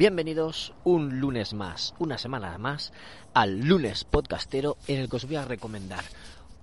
[0.00, 2.90] Bienvenidos un lunes más, una semana más,
[3.34, 6.02] al lunes podcastero en el que os voy a recomendar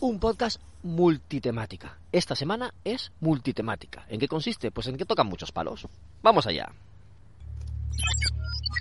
[0.00, 1.98] un podcast multitemática.
[2.12, 4.04] Esta semana es multitemática.
[4.10, 4.70] ¿En qué consiste?
[4.70, 5.88] Pues en que tocan muchos palos.
[6.22, 6.74] Vamos allá.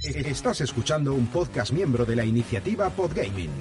[0.03, 3.51] Estás escuchando un podcast miembro de la iniciativa Podgaming.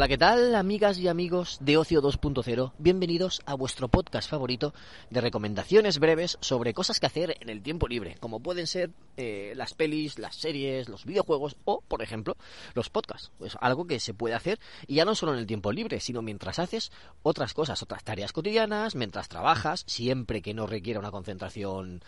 [0.00, 2.72] Hola, ¿qué tal, amigas y amigos de Ocio 2.0?
[2.78, 4.72] Bienvenidos a vuestro podcast favorito
[5.10, 9.52] de recomendaciones breves sobre cosas que hacer en el tiempo libre, como pueden ser eh,
[9.56, 12.38] las pelis, las series, los videojuegos o, por ejemplo,
[12.72, 13.30] los podcasts.
[13.36, 16.22] Pues algo que se puede hacer y ya no solo en el tiempo libre, sino
[16.22, 22.00] mientras haces otras cosas, otras tareas cotidianas, mientras trabajas, siempre que no requiera una concentración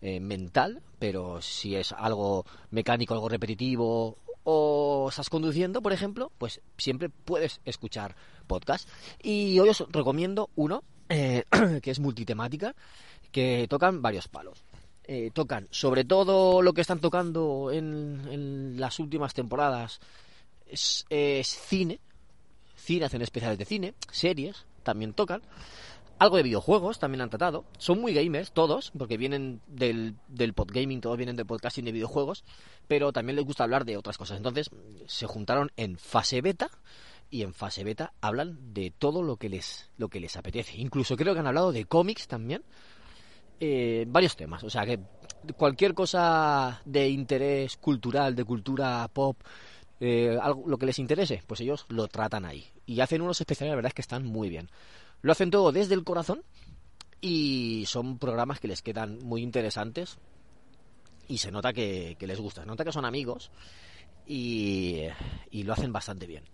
[0.00, 4.16] eh, mental, pero si es algo mecánico, algo repetitivo
[4.48, 8.14] o estás conduciendo, por ejemplo, pues siempre puedes escuchar
[8.46, 8.88] podcast.
[9.20, 11.42] Y hoy os recomiendo uno eh,
[11.82, 12.76] que es multitemática,
[13.32, 14.64] que tocan varios palos.
[15.02, 19.98] Eh, tocan sobre todo lo que están tocando en, las últimas temporadas
[20.64, 21.98] es, es cine,
[22.76, 25.42] cine, hacen especiales de cine, series también tocan.
[26.18, 27.66] Algo de videojuegos también han tratado.
[27.76, 32.44] Son muy gamers todos, porque vienen del, del podgaming, todos vienen del podcasting de videojuegos,
[32.88, 34.38] pero también les gusta hablar de otras cosas.
[34.38, 34.70] Entonces
[35.06, 36.70] se juntaron en fase beta
[37.30, 40.78] y en fase beta hablan de todo lo que les, lo que les apetece.
[40.78, 42.62] Incluso creo que han hablado de cómics también.
[43.60, 45.00] Eh, varios temas, o sea que
[45.56, 49.38] cualquier cosa de interés cultural, de cultura pop,
[49.98, 52.66] eh, algo, lo que les interese, pues ellos lo tratan ahí.
[52.84, 54.68] Y hacen unos especiales, la verdad es que están muy bien.
[55.22, 56.42] Lo hacen todo desde el corazón
[57.20, 60.18] y son programas que les quedan muy interesantes
[61.28, 62.62] y se nota que, les gusta.
[62.62, 63.50] Se nota que son amigos
[64.26, 65.02] y,
[65.50, 66.44] y lo hacen bastante bien.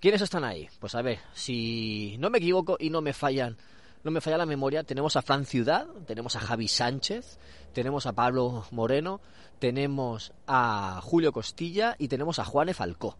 [0.00, 0.68] ¿Quiénes están ahí?
[0.78, 3.56] Pues a ver, si no me equivoco y no me fallan
[4.04, 7.38] no me falla la memoria, tenemos a Fran Ciudad, tenemos a Javi Sánchez,
[7.72, 9.20] tenemos a Pablo Moreno,
[9.58, 13.18] tenemos a Julio Costilla y tenemos a Juane Falcó.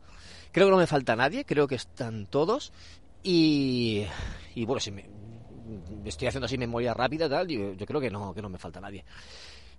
[0.52, 2.72] Creo que no me falta nadie, creo que están todos
[3.22, 4.04] y,
[4.54, 5.04] y bueno, si me,
[6.04, 8.80] estoy haciendo así memoria rápida tal, yo, yo creo que no, que no me falta
[8.80, 9.04] nadie.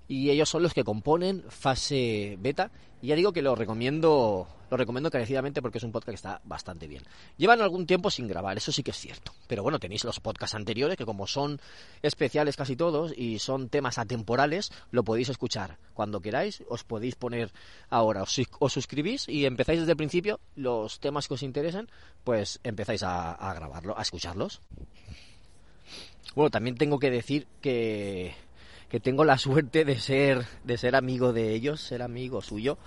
[0.08, 2.72] Y ellos son los que componen fase beta.
[3.02, 6.42] Y ya digo que lo recomiendo, lo recomiendo encarecidamente porque es un podcast que está
[6.44, 7.04] bastante bien.
[7.38, 9.34] Llevan algún tiempo sin grabar, eso sí que es cierto.
[9.48, 11.60] Pero bueno, tenéis los podcasts anteriores que como son
[12.02, 16.64] especiales casi todos y son temas atemporales, lo podéis escuchar cuando queráis.
[16.70, 17.52] Os podéis poner
[17.90, 21.90] ahora, os, os suscribís y empezáis desde el principio los temas que os interesen,
[22.24, 24.62] pues empezáis a, a grabarlo, a escucharlos.
[26.36, 28.36] Bueno, también tengo que decir que
[28.90, 32.78] que tengo la suerte de ser de ser amigo de ellos, ser amigo suyo.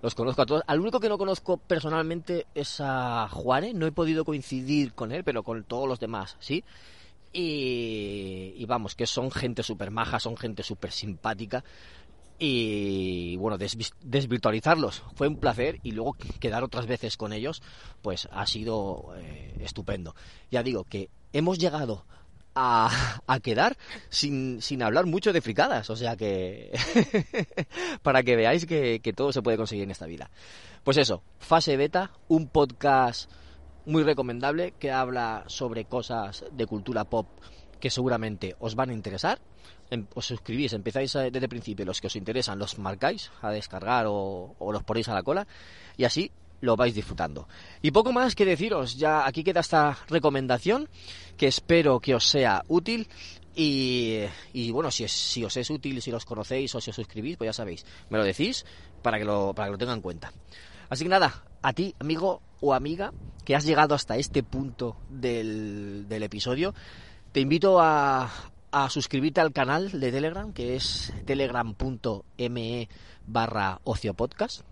[0.00, 0.62] Los conozco a todos.
[0.66, 3.74] Al único que no conozco personalmente es a Juárez.
[3.74, 6.64] No he podido coincidir con él, pero con todos los demás, sí.
[7.32, 11.64] Y, vamos, que son gente súper maja, son gente súper simpática.
[12.38, 17.62] Y bueno, des, desvirtualizarlos fue un placer y luego quedar otras veces con ellos,
[18.02, 20.14] pues ha sido eh, estupendo.
[20.50, 22.04] Ya digo que hemos llegado
[22.54, 23.76] a, quedar
[24.08, 25.90] sin, sin hablar mucho de fricadas.
[25.90, 26.72] O sea que.
[28.02, 30.30] para que veáis que, que, todo se puede conseguir en esta vida.
[30.84, 33.30] Pues eso, fase beta, un podcast
[33.86, 37.26] muy recomendable que habla sobre cosas de cultura pop
[37.80, 39.40] que seguramente os van a interesar.
[39.90, 44.06] Em, Os suscribís, empezáis desde el principio, los que os interesan los marcáis a descargar
[44.06, 45.48] o, o los ponéis a la cola
[45.96, 47.48] y así lo vais disfrutando.
[47.82, 50.88] Y poco más que deciros, ya aquí queda esta recomendación
[51.36, 53.08] que espero que os sea útil
[53.54, 54.26] y,
[54.72, 57.48] bueno, si, es, si os es útil, si los conocéis o si os suscribís, pues
[57.48, 58.64] ya sabéis, me lo decís
[59.02, 60.32] para que lo, para que lo tengan en cuenta.
[60.88, 63.12] Así que nada, a ti, amigo o amiga,
[63.44, 66.74] que has llegado hasta este punto del, del episodio,
[67.32, 68.30] te invito a,
[68.72, 72.88] a suscribirte al canal de Telegram, que es telegram.me
[73.26, 74.69] barra ociopodcast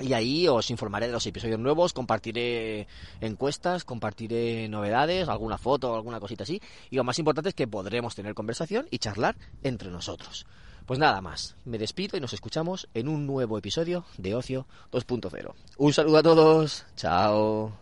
[0.00, 2.86] Y ahí os informaré de los episodios nuevos, compartiré
[3.20, 6.60] encuestas, compartiré novedades, alguna foto, alguna cosita así.
[6.90, 10.46] Y lo más importante es que podremos tener conversación y charlar entre nosotros.
[10.86, 15.54] Pues nada más, me despido y nos escuchamos en un nuevo episodio de Ocio 2.0.
[15.78, 17.81] Un saludo a todos, chao.